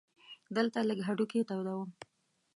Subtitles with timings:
[0.55, 1.89] دلته لږ هډوکي تودوم.